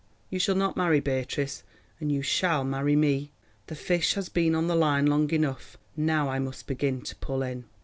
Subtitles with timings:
[0.31, 1.61] You shall not marry Beatrice,
[1.99, 3.33] and you shall marry me.
[3.67, 7.43] The fish has been on the line long enough, now I must begin to pull
[7.43, 7.65] in."